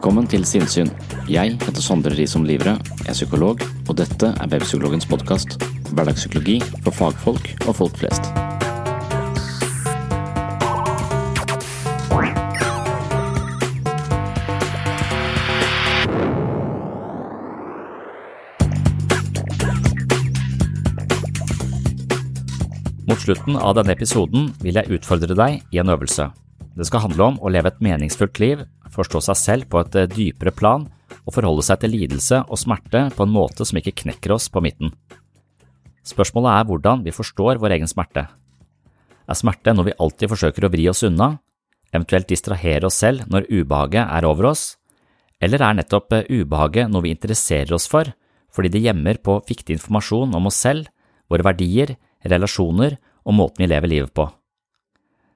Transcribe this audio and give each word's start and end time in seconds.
Velkommen 0.00 0.24
til 0.32 0.46
Sinnsyn. 0.48 0.88
Jeg 1.28 1.58
heter 1.60 1.82
Sondre 1.84 2.14
Risom 2.16 2.46
Livre, 2.48 2.72
er 3.04 3.12
psykolog, 3.12 3.60
og 3.84 3.98
dette 3.98 4.30
er 4.32 4.48
Webpsykologens 4.48 5.04
podkast. 5.04 5.58
Hverdagspsykologi 5.92 6.56
for 6.86 6.96
fagfolk 6.96 7.50
og 7.68 7.76
folk 7.76 8.00
flest. 8.00 8.32
Mot 23.04 23.20
slutten 23.20 23.60
av 23.60 23.76
denne 23.76 24.00
episoden 24.00 24.54
vil 24.64 24.80
jeg 24.80 24.96
utfordre 24.96 25.36
deg 25.36 25.60
i 25.68 25.84
en 25.84 25.92
øvelse. 25.92 26.32
Det 26.80 26.86
skal 26.88 27.02
handle 27.04 27.26
om 27.26 27.34
å 27.44 27.50
leve 27.52 27.68
et 27.68 27.82
meningsfullt 27.84 28.38
liv, 28.40 28.62
forstå 28.94 29.20
seg 29.26 29.36
selv 29.36 29.66
på 29.68 29.82
et 29.82 29.96
eh, 30.00 30.08
dypere 30.08 30.52
plan 30.56 30.86
og 31.26 31.34
forholde 31.34 31.64
seg 31.66 31.82
til 31.82 31.92
lidelse 31.92 32.38
og 32.46 32.56
smerte 32.56 33.02
på 33.12 33.26
en 33.26 33.34
måte 33.34 33.66
som 33.68 33.76
ikke 33.76 33.98
knekker 34.00 34.32
oss 34.32 34.48
på 34.48 34.62
midten. 34.64 34.94
Spørsmålet 36.08 36.54
er 36.54 36.70
hvordan 36.70 37.04
vi 37.04 37.12
forstår 37.12 37.60
vår 37.60 37.76
egen 37.76 37.90
smerte. 37.90 38.24
Er 39.28 39.36
smerte 39.36 39.76
noe 39.76 39.90
vi 39.90 39.98
alltid 40.00 40.32
forsøker 40.32 40.64
å 40.64 40.72
vri 40.72 40.88
oss 40.88 41.04
unna, 41.04 41.34
eventuelt 41.92 42.30
distrahere 42.32 42.88
oss 42.88 43.02
selv 43.04 43.28
når 43.28 43.50
ubehaget 43.50 44.06
er 44.06 44.30
over 44.30 44.54
oss, 44.54 44.64
eller 45.36 45.60
er 45.60 45.76
nettopp 45.82 46.16
eh, 46.16 46.26
ubehaget 46.32 46.88
noe 46.88 47.04
vi 47.04 47.12
interesserer 47.12 47.76
oss 47.76 47.90
for 47.92 48.08
fordi 48.50 48.72
det 48.72 48.86
gjemmer 48.88 49.20
på 49.22 49.36
viktig 49.46 49.76
informasjon 49.76 50.32
om 50.34 50.48
oss 50.48 50.64
selv, 50.64 50.88
våre 51.30 51.44
verdier, 51.46 51.92
relasjoner 52.24 52.96
og 53.22 53.36
måten 53.36 53.62
vi 53.62 53.68
lever 53.70 53.98
livet 53.98 54.16
på? 54.16 54.30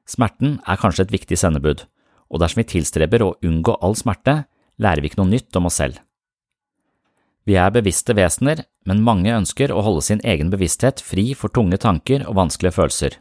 Smerten 0.08 0.58
er 0.68 0.80
kanskje 0.80 1.06
et 1.06 1.14
viktig 1.14 1.38
sendebud, 1.40 1.86
og 2.28 2.40
dersom 2.42 2.60
vi 2.60 2.70
tilstreber 2.74 3.24
å 3.24 3.34
unngå 3.44 3.76
all 3.80 3.96
smerte, 3.96 4.44
lærer 4.80 5.00
vi 5.00 5.10
ikke 5.10 5.22
noe 5.22 5.32
nytt 5.32 5.56
om 5.56 5.70
oss 5.70 5.80
selv. 5.80 6.00
Vi 7.44 7.58
er 7.60 7.72
bevisste 7.72 8.16
vesener, 8.16 8.64
men 8.88 9.04
mange 9.04 9.32
ønsker 9.32 9.72
å 9.72 9.82
holde 9.84 10.04
sin 10.06 10.22
egen 10.24 10.48
bevissthet 10.52 11.02
fri 11.04 11.32
for 11.36 11.52
tunge 11.52 11.76
tanker 11.80 12.24
og 12.24 12.38
vanskelige 12.38 12.76
følelser. 12.78 13.18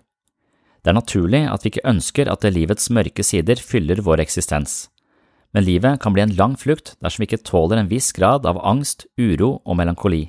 Det 0.83 0.91
er 0.91 0.99
naturlig 0.99 1.43
at 1.47 1.63
vi 1.63 1.71
ikke 1.71 1.87
ønsker 1.87 2.31
at 2.31 2.43
det 2.43 2.53
livets 2.55 2.89
mørke 2.91 3.23
sider 3.23 3.59
fyller 3.59 4.03
vår 4.03 4.23
eksistens, 4.23 4.87
men 5.53 5.67
livet 5.67 5.99
kan 6.01 6.15
bli 6.15 6.23
en 6.23 6.35
lang 6.35 6.55
flukt 6.59 6.95
dersom 7.03 7.23
vi 7.23 7.29
ikke 7.29 7.45
tåler 7.45 7.79
en 7.79 7.91
viss 7.91 8.11
grad 8.15 8.47
av 8.49 8.59
angst, 8.65 9.05
uro 9.19 9.59
og 9.63 9.77
melankoli. 9.79 10.25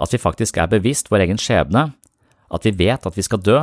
At 0.00 0.14
vi 0.14 0.22
faktisk 0.22 0.56
er 0.56 0.70
bevisst 0.72 1.10
vår 1.12 1.26
egen 1.26 1.38
skjebne, 1.38 1.90
at 2.50 2.66
vi 2.66 2.72
vet 2.74 3.06
at 3.06 3.18
vi 3.18 3.26
skal 3.26 3.42
dø 3.44 3.58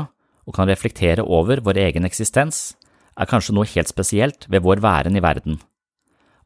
og 0.48 0.56
kan 0.56 0.70
reflektere 0.70 1.24
over 1.24 1.62
vår 1.64 1.82
egen 1.90 2.08
eksistens, 2.08 2.78
er 3.18 3.30
kanskje 3.30 3.56
noe 3.58 3.68
helt 3.68 3.92
spesielt 3.92 4.48
ved 4.48 4.64
vår 4.64 4.82
væren 4.84 5.18
i 5.18 5.24
verden. 5.24 5.60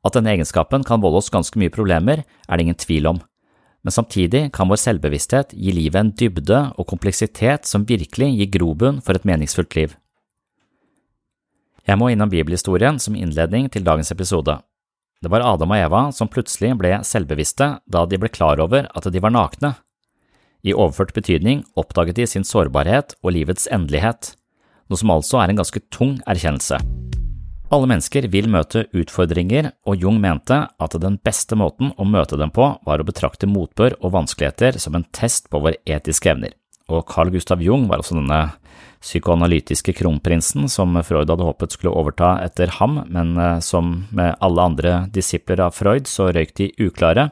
At 0.02 0.16
denne 0.18 0.34
egenskapen 0.34 0.84
kan 0.88 1.02
volde 1.04 1.22
oss 1.22 1.30
ganske 1.30 1.60
mye 1.62 1.74
problemer, 1.74 2.24
er 2.26 2.58
det 2.58 2.66
ingen 2.66 2.80
tvil 2.80 3.12
om, 3.12 3.22
men 3.82 3.94
samtidig 3.94 4.52
kan 4.54 4.70
vår 4.70 4.80
selvbevissthet 4.82 5.56
gi 5.58 5.74
livet 5.74 6.00
en 6.00 6.14
dybde 6.14 6.60
og 6.78 6.88
kompleksitet 6.90 7.66
som 7.70 7.86
virkelig 7.90 8.30
gir 8.38 8.52
grobunn 8.54 9.02
for 9.02 9.18
et 9.18 9.26
meningsfullt 9.26 9.78
liv. 9.78 9.96
Jeg 11.88 11.98
må 11.98 12.12
innom 12.14 12.30
bibelhistorien 12.30 13.00
som 13.02 13.18
innledning 13.18 13.70
til 13.74 13.84
dagens 13.84 14.14
episode. 14.14 14.60
Det 15.22 15.30
var 15.34 15.46
Adam 15.46 15.74
og 15.74 15.82
Eva 15.82 16.02
som 16.14 16.30
plutselig 16.30 16.76
ble 16.78 17.00
selvbevisste 17.06 17.72
da 17.90 18.06
de 18.06 18.20
ble 18.22 18.30
klar 18.30 18.62
over 18.62 18.86
at 18.90 19.10
de 19.10 19.22
var 19.22 19.34
nakne. 19.34 19.74
I 20.62 20.76
overført 20.76 21.14
betydning 21.16 21.64
oppdaget 21.80 22.20
de 22.20 22.28
sin 22.30 22.46
sårbarhet 22.48 23.16
og 23.24 23.34
livets 23.38 23.68
endelighet, 23.74 24.36
noe 24.90 25.00
som 25.00 25.14
altså 25.14 25.42
er 25.42 25.52
en 25.52 25.62
ganske 25.62 25.82
tung 25.94 26.20
erkjennelse. 26.30 26.82
Alle 27.72 27.88
mennesker 27.88 28.26
vil 28.28 28.50
møte 28.52 28.84
utfordringer, 28.92 29.70
og 29.88 30.02
Jung 30.04 30.18
mente 30.20 30.58
at 30.68 30.98
den 31.00 31.16
beste 31.24 31.56
måten 31.56 31.94
å 31.96 32.04
møte 32.04 32.36
dem 32.40 32.52
på 32.52 32.66
var 32.84 33.00
å 33.00 33.08
betrakte 33.08 33.48
motbør 33.48 33.96
og 34.02 34.12
vanskeligheter 34.18 34.76
som 34.82 34.98
en 34.98 35.08
test 35.16 35.48
på 35.50 35.62
våre 35.64 35.80
etiske 35.88 36.34
evner, 36.34 36.52
og 36.92 37.06
Carl 37.08 37.32
Gustav 37.32 37.64
Jung 37.64 37.88
var 37.88 38.04
også 38.04 38.18
denne 38.20 38.42
psykoanalytiske 39.02 39.96
kronprinsen 39.98 40.68
som 40.70 41.00
Freud 41.08 41.32
hadde 41.32 41.48
håpet 41.48 41.74
skulle 41.74 41.96
overta 41.96 42.36
etter 42.44 42.76
ham, 42.78 43.00
men 43.10 43.34
eh, 43.40 43.58
som 43.64 44.04
med 44.12 44.36
alle 44.44 44.68
andre 44.68 44.94
disipler 45.16 45.64
av 45.66 45.74
Freud 45.74 46.12
så 46.12 46.30
røyk 46.36 46.54
de 46.60 46.70
uklare, 46.84 47.30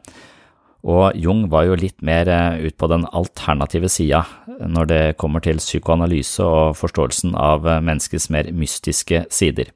og 0.84 1.18
Jung 1.20 1.48
var 1.52 1.68
jo 1.68 1.76
litt 1.76 2.00
mer 2.06 2.30
eh, 2.32 2.62
ut 2.64 2.78
på 2.80 2.88
den 2.88 3.06
alternative 3.12 3.90
sida 3.92 4.24
når 4.48 4.88
det 4.88 5.02
kommer 5.20 5.44
til 5.44 5.60
psykoanalyse 5.60 6.44
og 6.44 6.78
forståelsen 6.80 7.36
av 7.36 7.68
eh, 7.68 7.82
menneskets 7.84 8.30
mer 8.32 8.52
mystiske 8.56 9.26
sider. 9.34 9.74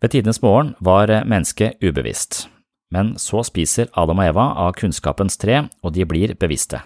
Ved 0.00 0.12
tidenes 0.12 0.40
morgen 0.42 0.74
var 0.80 1.10
mennesket 1.28 1.80
ubevisst, 1.84 2.46
men 2.92 3.14
så 3.20 3.42
spiser 3.44 3.88
Adam 3.96 4.20
og 4.20 4.28
Eva 4.30 4.46
av 4.66 4.74
kunnskapens 4.76 5.40
tre, 5.40 5.64
og 5.82 5.94
de 5.96 6.04
blir 6.08 6.34
bevisste. 6.36 6.82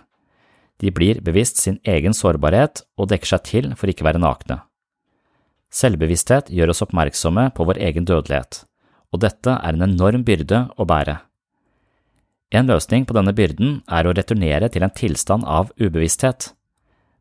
De 0.81 0.91
blir 0.95 1.21
bevisst 1.21 1.61
sin 1.61 1.79
egen 1.85 2.15
sårbarhet 2.17 2.85
og 2.97 3.11
dekker 3.11 3.35
seg 3.35 3.47
til 3.47 3.73
for 3.77 3.91
ikke 3.91 4.07
å 4.07 4.11
være 4.11 4.23
nakne. 4.23 4.61
Selvbevissthet 5.71 6.51
gjør 6.51 6.73
oss 6.73 6.83
oppmerksomme 6.83 7.51
på 7.55 7.67
vår 7.69 7.79
egen 7.91 8.07
dødelighet, 8.09 8.65
og 9.15 9.23
dette 9.23 9.59
er 9.59 9.77
en 9.77 9.87
enorm 9.87 10.25
byrde 10.27 10.65
å 10.75 10.87
bære. 10.89 11.21
En 12.51 12.67
løsning 12.67 13.05
på 13.07 13.15
denne 13.15 13.35
byrden 13.37 13.77
er 13.87 14.07
å 14.07 14.15
returnere 14.17 14.69
til 14.75 14.83
en 14.83 14.91
tilstand 14.91 15.47
av 15.47 15.71
ubevissthet. 15.79 16.51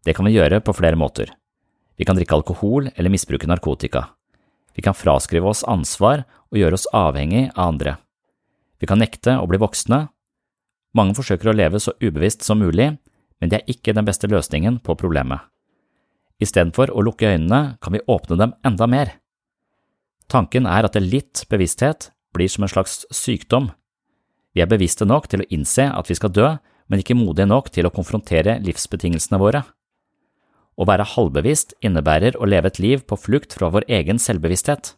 Det 0.06 0.16
kan 0.18 0.26
vi 0.26 0.34
gjøre 0.34 0.62
på 0.66 0.74
flere 0.74 0.98
måter. 0.98 1.30
Vi 2.00 2.08
kan 2.08 2.18
drikke 2.18 2.40
alkohol 2.40 2.90
eller 2.96 3.14
misbruke 3.14 3.50
narkotika. 3.50 4.08
Vi 4.74 4.81
kan 4.81 4.98
fraskrive 4.98 5.52
oss 5.52 5.66
ansvar 5.68 6.24
og 6.50 6.58
gjøre 6.58 6.80
oss 6.80 6.88
avhengig 6.96 7.50
av 7.54 7.74
andre. 7.74 7.98
Vi 8.80 8.88
kan 8.90 9.02
nekte 9.02 9.36
å 9.38 9.46
bli 9.50 9.60
voksne. 9.62 10.08
Mange 10.98 11.14
forsøker 11.18 11.52
å 11.52 11.58
leve 11.58 11.81
så 11.84 11.94
ubevisst 12.02 12.46
som 12.48 12.64
mulig, 12.64 12.94
men 13.40 13.52
det 13.52 13.60
er 13.60 13.74
ikke 13.74 13.94
den 13.94 14.08
beste 14.08 14.30
løsningen 14.31 14.80
på 14.81 14.96
problemet. 14.98 15.44
Istedenfor 16.40 16.94
å 16.96 17.04
lukke 17.04 17.36
øynene 17.36 17.76
kan 17.84 17.94
vi 17.94 18.06
åpne 18.08 18.40
dem 18.40 18.56
enda 18.66 18.88
mer. 18.88 19.18
Tanken 20.31 20.66
er 20.70 20.88
at 20.88 20.96
litt 21.04 21.44
bevissthet 21.52 22.10
blir 22.34 22.50
som 22.50 22.64
en 22.64 22.72
slags 22.72 23.04
sykdom. 23.12 23.74
Vi 24.59 24.63
er 24.65 24.67
bevisste 24.67 25.06
nok 25.07 25.29
til 25.31 25.39
å 25.39 25.45
innse 25.56 25.85
at 25.88 26.09
vi 26.11 26.17
skal 26.17 26.33
dø, 26.35 26.50
men 26.91 27.00
ikke 27.00 27.15
modige 27.15 27.47
nok 27.47 27.69
til 27.71 27.88
å 27.88 27.94
konfrontere 27.95 28.57
livsbetingelsene 28.59 29.38
våre. 29.39 29.61
Å 30.75 30.83
være 30.83 31.06
halvbevisst 31.13 31.77
innebærer 31.79 32.35
å 32.35 32.44
leve 32.44 32.67
et 32.67 32.79
liv 32.83 33.06
på 33.07 33.15
flukt 33.15 33.56
fra 33.56 33.69
vår 33.71 33.88
egen 33.88 34.19
selvbevissthet. 34.19 34.97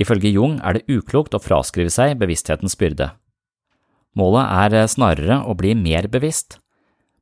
Ifølge 0.00 0.32
Jung 0.32 0.54
er 0.64 0.78
det 0.78 0.88
uklokt 0.88 1.36
å 1.36 1.42
fraskrive 1.44 1.92
seg 1.92 2.16
bevissthetens 2.22 2.78
byrde. 2.80 3.10
Målet 4.16 4.48
er 4.64 4.88
snarere 4.88 5.42
å 5.44 5.52
bli 5.52 5.74
mer 5.76 6.08
bevisst, 6.08 6.56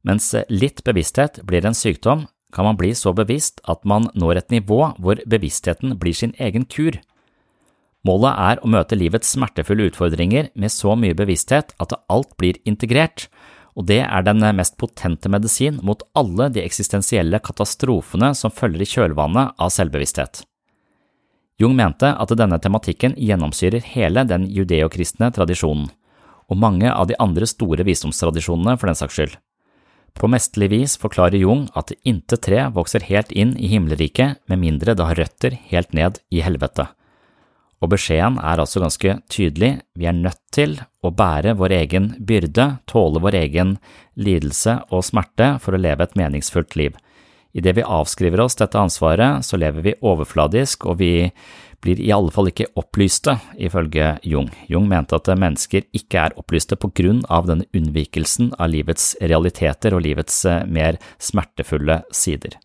mens 0.07 0.31
litt 0.47 0.85
bevissthet 0.87 1.43
blir 1.43 1.67
en 1.67 1.75
sykdom, 1.75 2.29
kan 2.55 2.71
man 2.71 2.79
bli 2.79 2.93
så 2.95 3.11
bevisst 3.11 3.59
at 3.67 3.83
man 3.83 4.13
når 4.15 4.45
et 4.45 4.55
nivå 4.55 4.93
hvor 5.03 5.19
bevisstheten 5.27 5.99
blir 5.99 6.15
sin 6.15 6.39
egen 6.39 6.71
kur. 6.71 7.03
Målet 8.05 8.37
er 8.37 8.61
å 8.61 8.69
møte 8.69 8.99
livets 9.01 9.31
smertefulle 9.33 9.89
utfordringer 9.89 10.51
med 10.61 10.73
så 10.73 10.93
mye 10.99 11.17
bevissthet 11.17 11.73
at 11.81 11.95
alt 12.13 12.35
blir 12.41 12.59
integrert, 12.69 13.29
og 13.75 13.89
det 13.89 14.03
er 14.05 14.27
den 14.27 14.45
mest 14.55 14.77
potente 14.79 15.31
medisin 15.33 15.81
mot 15.83 16.05
alle 16.15 16.51
de 16.53 16.63
eksistensielle 16.63 17.41
katastrofene 17.43 18.35
som 18.37 18.53
følger 18.53 18.85
i 18.85 18.91
kjølvannet 18.91 19.57
av 19.59 19.73
selvbevissthet. 19.73 20.45
Jung 21.59 21.77
mente 21.79 22.11
at 22.11 22.33
denne 22.37 22.59
tematikken 22.59 23.15
gjennomsyrer 23.17 23.85
hele 23.95 24.25
den 24.27 24.47
judeokristne 24.51 25.31
tradisjonen, 25.35 25.89
og 26.51 26.61
mange 26.61 26.91
av 26.93 27.09
de 27.09 27.17
andre 27.23 27.47
store 27.49 27.87
visdomstradisjonene 27.87 28.77
for 28.77 28.91
den 28.91 28.99
saks 28.99 29.17
skyld. 29.17 29.37
På 30.15 30.29
mesterlig 30.31 30.69
vis 30.71 30.97
forklarer 31.01 31.41
Jung 31.41 31.65
at 31.75 31.95
intet 32.07 32.45
tre 32.47 32.67
vokser 32.75 33.07
helt 33.09 33.33
inn 33.33 33.57
i 33.57 33.71
himmelriket 33.73 34.45
med 34.51 34.61
mindre 34.61 34.95
det 34.95 35.09
har 35.09 35.19
røtter 35.19 35.57
helt 35.73 35.97
ned 35.97 36.21
i 36.31 36.45
helvete. 36.45 36.87
Og 37.83 37.91
beskjeden 37.93 38.39
er 38.41 38.61
altså 38.63 38.81
ganske 38.83 39.19
tydelig, 39.33 39.73
vi 39.99 40.07
er 40.09 40.17
nødt 40.17 40.41
til 40.55 40.79
å 41.05 41.13
bære 41.13 41.57
vår 41.59 41.75
egen 41.83 42.13
byrde, 42.19 42.69
tåle 42.91 43.21
vår 43.25 43.37
egen 43.43 43.77
lidelse 44.15 44.79
og 44.91 45.05
smerte 45.05 45.57
for 45.61 45.77
å 45.77 45.83
leve 45.83 46.07
et 46.07 46.17
meningsfullt 46.19 46.79
liv. 46.81 46.97
Idet 47.55 47.77
vi 47.77 47.87
avskriver 47.87 48.41
oss 48.43 48.57
dette 48.59 48.81
ansvaret, 48.81 49.45
så 49.47 49.59
lever 49.61 49.85
vi 49.85 49.95
overfladisk, 50.03 50.89
og 50.91 50.99
vi 50.99 51.29
blir 51.85 52.01
i 52.01 52.11
alle 52.15 52.33
fall 52.35 52.49
ikke 52.51 52.71
opplyste, 52.81 53.37
ifølge 53.61 54.15
Jung. 54.27 54.49
Jung 54.73 54.89
mente 54.91 55.19
at 55.19 55.31
mennesker 55.39 55.87
ikke 55.95 56.27
er 56.27 56.37
opplyste 56.41 56.79
på 56.81 56.91
grunn 56.97 57.23
av 57.29 57.47
denne 57.51 57.69
unnvikelsen 57.77 58.55
av 58.59 58.73
livets 58.73 59.13
realiteter 59.23 59.95
og 59.95 60.07
livets 60.09 60.43
eh, 60.49 60.65
mer 60.67 60.99
smertefulle 61.23 62.03
sider. 62.15 62.57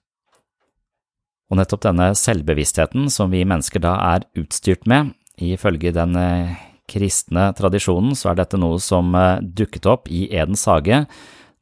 Og 1.50 1.57
nettopp 1.57 1.84
denne 1.88 2.12
selvbevisstheten 2.18 3.10
som 3.13 3.34
vi 3.34 3.46
mennesker 3.48 3.81
da 3.84 3.96
er 4.13 4.28
utstyrt 4.38 4.86
med, 4.90 5.13
ifølge 5.42 5.94
den 5.96 6.18
eh, 6.19 6.57
kristne 6.90 7.50
tradisjonen, 7.57 8.16
så 8.18 8.31
er 8.31 8.42
dette 8.42 8.60
noe 8.62 8.78
som 8.84 9.13
eh, 9.18 9.42
dukket 9.42 9.90
opp 9.90 10.10
i 10.13 10.28
Edens 10.30 10.68
hage 10.69 11.06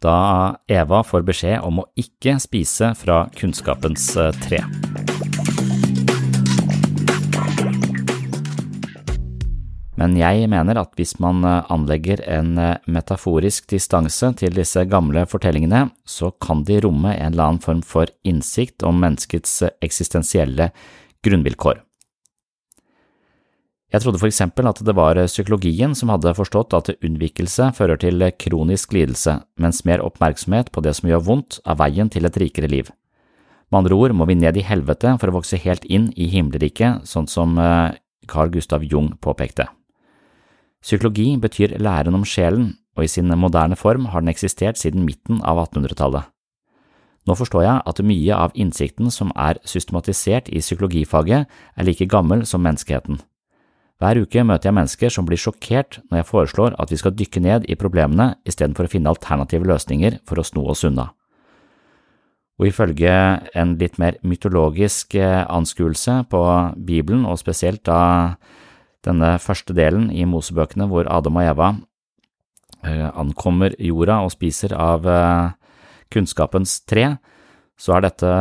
da 0.04 0.18
Eva 0.70 1.02
får 1.02 1.24
beskjed 1.26 1.64
om 1.66 1.82
å 1.82 1.88
ikke 1.98 2.36
spise 2.44 2.92
fra 3.00 3.24
kunnskapens 3.34 4.12
tre. 4.44 4.62
Men 9.98 10.14
jeg 10.14 10.46
mener 10.52 10.78
at 10.78 10.94
hvis 10.98 11.16
man 11.22 11.42
eh, 11.42 11.66
anlegger 11.74 12.22
en 12.30 12.54
eh, 12.62 12.78
metaforisk 12.86 13.66
distanse 13.74 14.30
til 14.38 14.54
disse 14.54 14.84
gamle 14.90 15.26
fortellingene, 15.30 15.88
så 16.06 16.30
kan 16.44 16.62
de 16.68 16.78
romme 16.86 17.16
en 17.16 17.34
eller 17.34 17.48
annen 17.48 17.64
form 17.64 17.82
for 17.82 18.12
innsikt 18.28 18.86
om 18.86 19.02
menneskets 19.02 19.64
eh, 19.66 19.74
eksistensielle 19.82 20.70
grunnvilkår. 21.26 21.82
Jeg 23.88 24.04
trodde 24.04 24.20
for 24.20 24.30
eksempel 24.30 24.68
at 24.70 24.82
det 24.84 24.94
var 25.00 25.18
psykologien 25.30 25.94
som 25.96 26.12
hadde 26.12 26.36
forstått 26.36 26.76
at 26.76 26.92
unnvikelse 27.00 27.72
fører 27.74 27.98
til 27.98 28.26
kronisk 28.38 28.92
lidelse, 28.94 29.38
mens 29.58 29.80
mer 29.88 30.04
oppmerksomhet 30.04 30.70
på 30.76 30.84
det 30.84 30.94
som 31.00 31.08
gjør 31.10 31.24
vondt, 31.24 31.62
er 31.64 31.80
veien 31.80 32.12
til 32.12 32.28
et 32.28 32.38
rikere 32.38 32.70
liv. 32.70 32.92
Med 33.72 33.80
andre 33.80 33.96
ord 33.96 34.14
må 34.20 34.28
vi 34.28 34.36
ned 34.38 34.60
i 34.60 34.68
helvete 34.68 35.16
for 35.18 35.32
å 35.32 35.40
vokse 35.40 35.60
helt 35.64 35.88
inn 35.88 36.12
i 36.20 36.28
himmelriket, 36.36 37.08
sånn 37.08 37.32
som 37.32 37.56
Carl 38.28 38.52
Gustav 38.52 38.84
Jung 38.84 39.14
påpekte. 39.24 39.72
Psykologi 40.88 41.34
betyr 41.36 41.74
læren 41.84 42.16
om 42.16 42.24
sjelen, 42.24 42.78
og 42.96 43.04
i 43.04 43.12
sin 43.12 43.28
moderne 43.36 43.76
form 43.76 44.06
har 44.14 44.24
den 44.24 44.32
eksistert 44.32 44.80
siden 44.80 45.04
midten 45.04 45.42
av 45.44 45.60
1800-tallet. 45.66 46.30
Nå 47.28 47.36
forstår 47.36 47.66
jeg 47.66 47.82
at 47.92 48.00
mye 48.08 48.36
av 48.36 48.54
innsikten 48.56 49.12
som 49.12 49.34
er 49.36 49.60
systematisert 49.68 50.48
i 50.48 50.62
psykologifaget, 50.64 51.44
er 51.76 51.84
like 51.84 52.08
gammel 52.08 52.46
som 52.48 52.64
menneskeheten. 52.64 53.20
Hver 54.00 54.22
uke 54.22 54.46
møter 54.48 54.70
jeg 54.70 54.78
mennesker 54.78 55.12
som 55.12 55.28
blir 55.28 55.42
sjokkert 55.42 56.00
når 56.08 56.22
jeg 56.22 56.30
foreslår 56.30 56.78
at 56.80 56.94
vi 56.94 57.00
skal 57.02 57.16
dykke 57.18 57.42
ned 57.44 57.68
i 57.68 57.76
problemene 57.76 58.38
istedenfor 58.48 58.88
å 58.88 58.92
finne 58.94 59.12
alternative 59.12 59.68
løsninger 59.68 60.22
for 60.24 60.40
å 60.40 60.46
sno 60.48 60.70
oss 60.72 60.86
unna. 60.88 61.10
Og 62.62 62.70
ifølge 62.70 63.12
en 63.58 63.76
litt 63.82 64.00
mer 64.00 64.22
mytologisk 64.24 65.18
eh, 65.20 65.44
anskuelse 65.44 66.24
på 66.32 66.44
Bibelen, 66.78 67.26
og 67.26 67.42
spesielt 67.42 67.84
da 67.86 68.38
denne 69.08 69.36
første 69.42 69.76
delen 69.78 70.10
i 70.14 70.26
Mosebøkene 70.28 70.88
hvor 70.92 71.08
Adam 71.12 71.40
og 71.40 71.48
Eva 71.48 71.70
eh, 72.86 73.08
ankommer 73.14 73.76
jorda 73.80 74.22
og 74.26 74.34
spiser 74.36 74.76
av 74.78 75.08
eh, 75.08 75.56
kunnskapens 76.14 76.82
tre, 76.88 77.16
så 77.78 77.98
er 77.98 78.08
dette 78.08 78.34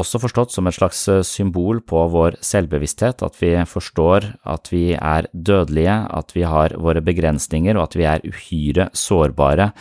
også 0.00 0.20
forstått 0.22 0.54
som 0.54 0.68
et 0.68 0.76
slags 0.76 1.02
eh, 1.12 1.24
symbol 1.26 1.82
på 1.84 2.06
vår 2.12 2.38
selvbevissthet, 2.44 3.24
at 3.24 3.36
vi 3.40 3.54
forstår 3.68 4.30
at 4.48 4.72
vi 4.72 4.92
er 4.96 5.28
dødelige, 5.32 5.98
at 6.10 6.32
vi 6.36 6.46
har 6.48 6.76
våre 6.80 7.04
begrensninger 7.04 7.76
og 7.76 7.90
at 7.90 7.98
vi 7.98 8.08
er 8.08 8.26
uhyre 8.28 8.88
sårbare 8.96 9.72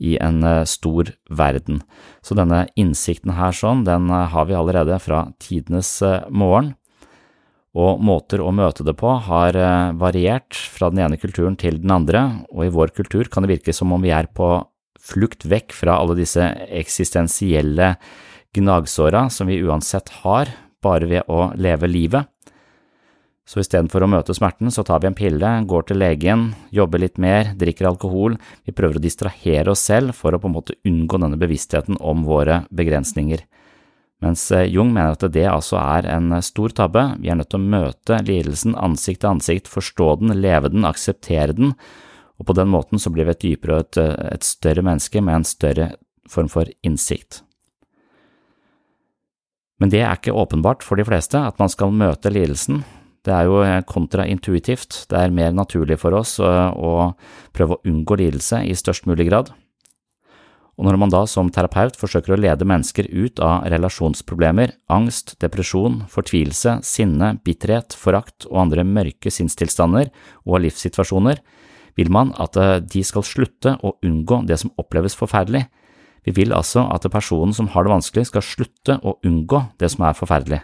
i 0.00 0.14
en 0.16 0.40
stor 0.64 1.10
verden. 1.28 1.82
Så 2.24 2.32
denne 2.32 2.62
innsikten 2.80 3.34
her 3.36 3.52
sånn, 3.52 3.82
den 3.84 4.08
har 4.08 4.46
vi 4.48 4.56
allerede 4.56 4.96
fra 4.96 5.26
tidenes 5.44 5.98
morgen 6.32 6.70
og 7.78 8.00
måter 8.02 8.42
å 8.42 8.50
møte 8.54 8.82
det 8.86 8.96
på 8.98 9.12
har 9.28 9.54
eh, 9.54 9.92
variert 9.98 10.56
fra 10.56 10.90
den 10.90 11.04
ene 11.04 11.20
kulturen 11.20 11.54
til 11.58 11.78
den 11.82 11.92
andre, 11.94 12.24
og 12.50 12.66
i 12.66 12.72
vår 12.74 12.94
kultur 12.96 13.30
kan 13.30 13.46
det 13.46 13.52
virke 13.52 13.74
som 13.76 13.92
om 13.94 14.02
vi 14.02 14.10
er 14.14 14.26
på 14.34 14.56
flukt 15.00 15.46
vekk 15.48 15.72
fra 15.76 16.00
alle 16.00 16.18
disse 16.18 16.44
eksistensielle 16.66 17.94
gnagsåra 18.56 19.28
som 19.30 19.48
vi 19.50 19.62
uansett 19.62 20.10
har, 20.24 20.50
bare 20.82 21.06
ved 21.06 21.30
å 21.30 21.50
leve 21.60 21.88
livet. 21.90 22.26
Så 23.50 23.62
istedenfor 23.62 24.04
å 24.04 24.10
møte 24.10 24.34
smerten, 24.36 24.70
så 24.70 24.84
tar 24.86 25.00
vi 25.02 25.08
en 25.08 25.16
pille, 25.16 25.48
går 25.66 25.88
til 25.88 25.98
legen, 25.98 26.50
jobber 26.70 27.02
litt 27.02 27.18
mer, 27.18 27.54
drikker 27.58 27.88
alkohol, 27.88 28.36
vi 28.66 28.74
prøver 28.76 29.00
å 29.00 29.02
distrahere 29.02 29.72
oss 29.72 29.82
selv 29.90 30.14
for 30.14 30.34
å 30.34 30.38
på 30.42 30.50
en 30.50 30.54
måte 30.54 30.76
unngå 30.86 31.18
denne 31.18 31.38
bevisstheten 31.40 31.98
om 31.98 32.22
våre 32.28 32.64
begrensninger. 32.70 33.42
Mens 34.20 34.44
eh, 34.52 34.68
Jung 34.68 34.92
mener 34.92 35.16
at 35.16 35.24
det 35.32 35.46
altså 35.48 35.78
er 35.80 36.08
en 36.12 36.34
stor 36.44 36.74
tabbe, 36.76 37.06
vi 37.22 37.32
er 37.32 37.38
nødt 37.40 37.50
til 37.52 37.60
å 37.60 37.70
møte 37.72 38.20
lidelsen 38.26 38.76
ansikt 38.76 39.22
til 39.24 39.32
ansikt, 39.34 39.70
forstå 39.72 40.10
den, 40.20 40.34
leve 40.42 40.72
den, 40.72 40.84
akseptere 40.88 41.56
den, 41.56 41.74
og 42.40 42.48
på 42.48 42.56
den 42.56 42.70
måten 42.72 43.00
så 43.00 43.12
blir 43.12 43.28
vi 43.28 43.34
et 43.36 43.44
dypere 43.44 43.78
og 43.78 43.86
et, 43.86 44.00
et 44.36 44.46
større 44.46 44.84
menneske 44.84 45.20
med 45.24 45.40
en 45.40 45.48
større 45.48 45.90
form 46.30 46.48
for 46.52 46.68
innsikt. 46.86 47.42
Men 49.80 49.92
det 49.92 50.02
er 50.04 50.16
ikke 50.16 50.36
åpenbart 50.36 50.84
for 50.84 51.00
de 51.00 51.06
fleste 51.08 51.40
at 51.40 51.60
man 51.60 51.72
skal 51.72 51.92
møte 51.92 52.32
lidelsen, 52.32 52.82
det 53.24 53.32
er 53.36 53.48
jo 53.48 53.58
eh, 53.64 53.82
kontraintuitivt, 53.84 55.02
det 55.10 55.18
er 55.18 55.34
mer 55.34 55.52
naturlig 55.52 55.98
for 56.00 56.16
oss 56.16 56.38
å 56.40 56.92
prøve 57.56 57.76
å 57.76 57.82
unngå 57.88 58.16
lidelse 58.16 58.62
i 58.64 58.76
størst 58.76 59.08
mulig 59.08 59.28
grad. 59.28 59.50
Og 60.80 60.86
når 60.88 60.96
man 60.96 61.10
da 61.12 61.26
som 61.28 61.50
terapeut 61.52 61.98
forsøker 62.00 62.32
å 62.32 62.40
lede 62.40 62.64
mennesker 62.64 63.04
ut 63.12 63.40
av 63.44 63.66
relasjonsproblemer, 63.68 64.70
angst, 64.88 65.34
depresjon, 65.44 65.98
fortvilelse, 66.08 66.78
sinne, 66.88 67.34
bitterhet, 67.44 67.92
forakt 67.92 68.46
og 68.48 68.62
andre 68.62 68.86
mørke 68.88 69.28
sinnstilstander 69.28 70.08
og 70.48 70.62
livssituasjoner, 70.64 71.42
vil 72.00 72.08
man 72.08 72.32
at 72.40 72.56
eh, 72.56 72.78
de 72.80 73.04
skal 73.04 73.26
slutte 73.28 73.76
å 73.84 73.92
unngå 74.06 74.40
det 74.48 74.56
som 74.62 74.72
oppleves 74.80 75.18
forferdelig. 75.20 75.66
Vi 76.24 76.32
vil 76.40 76.56
altså 76.56 76.86
at 76.88 77.04
personen 77.12 77.52
som 77.52 77.68
har 77.74 77.84
det 77.84 77.92
vanskelig, 77.92 78.30
skal 78.30 78.46
slutte 78.46 78.96
å 79.04 79.18
unngå 79.20 79.66
det 79.84 79.92
som 79.92 80.08
er 80.08 80.16
forferdelig. 80.16 80.62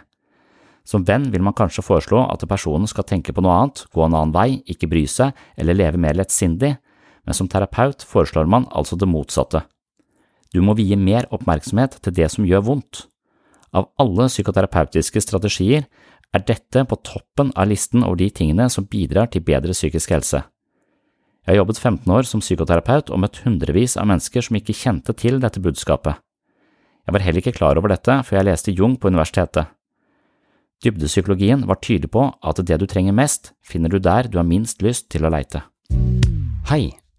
Som 0.87 1.05
venn 1.05 1.29
vil 1.29 1.45
man 1.45 1.53
kanskje 1.53 1.85
foreslå 1.85 2.25
at 2.25 2.49
personen 2.49 2.89
skal 2.89 3.05
tenke 3.05 3.37
på 3.37 3.45
noe 3.45 3.53
annet, 3.53 3.85
gå 3.93 4.01
en 4.01 4.17
annen 4.17 4.33
vei, 4.33 4.63
ikke 4.65 4.89
bry 4.89 5.05
seg 5.05 5.37
eller 5.59 5.77
leve 5.77 6.01
mer 6.01 6.17
lettsindig, 6.17 6.77
men 7.27 7.37
som 7.37 7.49
terapeut 7.51 8.01
foreslår 8.07 8.49
man 8.49 8.65
altså 8.73 8.97
det 8.97 9.09
motsatte. 9.11 9.67
Du 10.53 10.61
må 10.63 10.75
vie 10.77 10.97
mer 10.97 11.27
oppmerksomhet 11.33 11.99
til 12.01 12.15
det 12.15 12.29
som 12.33 12.45
gjør 12.47 12.65
vondt. 12.69 13.05
Av 13.75 13.89
alle 13.99 14.29
psykoterapeutiske 14.31 15.21
strategier 15.21 15.87
er 16.35 16.43
dette 16.47 16.83
på 16.87 16.99
toppen 17.03 17.51
av 17.55 17.69
listen 17.71 18.03
over 18.03 18.19
de 18.21 18.29
tingene 18.31 18.69
som 18.71 18.87
bidrar 18.87 19.31
til 19.31 19.43
bedre 19.47 19.75
psykisk 19.75 20.13
helse. 20.15 20.43
Jeg 21.47 21.53
har 21.53 21.61
jobbet 21.61 21.79
15 21.79 22.11
år 22.11 22.27
som 22.27 22.43
psykoterapeut 22.43 23.11
og 23.11 23.21
møtt 23.23 23.39
hundrevis 23.45 23.95
av 23.95 24.07
mennesker 24.09 24.43
som 24.43 24.57
ikke 24.59 24.75
kjente 24.75 25.15
til 25.15 25.39
dette 25.39 25.63
budskapet. 25.63 26.19
Jeg 27.07 27.15
var 27.15 27.23
heller 27.23 27.39
ikke 27.39 27.55
klar 27.55 27.79
over 27.79 27.93
dette 27.93 28.17
før 28.27 28.41
jeg 28.41 28.47
leste 28.49 28.73
Jung 28.75 28.97
på 28.99 29.07
universitetet. 29.07 29.71
Dybdepsykologien 30.83 31.63
var 31.65 31.79
tydelig 31.81 32.11
på 32.13 32.25
at 32.43 32.59
det 32.67 32.77
du 32.81 32.85
trenger 32.85 33.15
mest, 33.15 33.53
finner 33.65 33.89
du 33.89 33.97
der 33.97 34.27
du 34.27 34.37
har 34.37 34.45
minst 34.45 34.83
lyst 34.83 35.07
til 35.09 35.25
å 35.25 35.31
leite. 35.31 35.63
Hei, 36.67 36.91